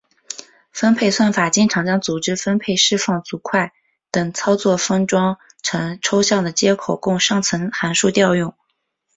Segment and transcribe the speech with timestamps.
[0.71, 3.71] 分配算法经常将组织分配释放组块
[4.09, 8.55] 等操作封装成抽象的接口供上层函数调用。